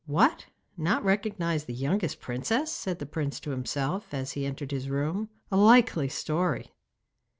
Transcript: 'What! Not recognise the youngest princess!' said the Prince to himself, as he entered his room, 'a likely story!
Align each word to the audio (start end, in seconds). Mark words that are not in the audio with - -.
'What! 0.07 0.47
Not 0.77 1.03
recognise 1.03 1.65
the 1.65 1.75
youngest 1.75 2.19
princess!' 2.19 2.71
said 2.73 2.97
the 2.97 3.05
Prince 3.05 3.39
to 3.41 3.51
himself, 3.51 4.15
as 4.15 4.31
he 4.31 4.47
entered 4.47 4.71
his 4.71 4.89
room, 4.89 5.29
'a 5.51 5.57
likely 5.57 6.09
story! 6.09 6.73